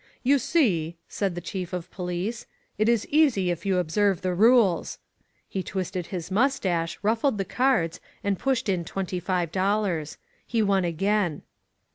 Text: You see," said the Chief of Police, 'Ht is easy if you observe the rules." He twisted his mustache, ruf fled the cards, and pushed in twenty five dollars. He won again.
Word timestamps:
You 0.23 0.39
see," 0.39 0.97
said 1.07 1.35
the 1.35 1.41
Chief 1.45 1.73
of 1.73 1.91
Police, 1.91 2.47
'Ht 2.79 2.89
is 2.89 3.05
easy 3.09 3.51
if 3.51 3.67
you 3.67 3.77
observe 3.77 4.21
the 4.23 4.33
rules." 4.33 4.97
He 5.47 5.61
twisted 5.61 6.07
his 6.07 6.31
mustache, 6.31 6.97
ruf 7.03 7.21
fled 7.21 7.37
the 7.37 7.45
cards, 7.45 7.99
and 8.23 8.39
pushed 8.39 8.67
in 8.67 8.83
twenty 8.83 9.19
five 9.19 9.51
dollars. 9.51 10.17
He 10.47 10.63
won 10.63 10.85
again. 10.85 11.43